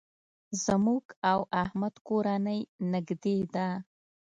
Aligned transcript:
زموږ 0.65 1.05
او 1.31 1.39
احمد 1.63 1.95
کورنۍ 2.07 2.59
نېږدې 2.91 3.37
ده. 3.53 3.67